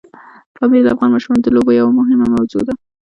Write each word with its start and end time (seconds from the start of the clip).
پامیر 0.55 0.81
د 0.83 0.87
افغان 0.93 1.09
ماشومانو 1.13 1.43
د 1.43 1.47
لوبو 1.55 1.71
یوه 1.79 1.91
موضوع 2.35 2.61
ده. 2.67 2.73